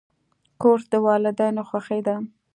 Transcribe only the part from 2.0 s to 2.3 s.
ده.